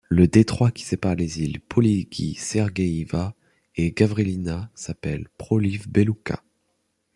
[0.09, 3.35] Le détroit qui sépare les îles Pologiy-Sergeïeva
[3.75, 6.43] et Gavrilina s'appelle Proliv Belukha.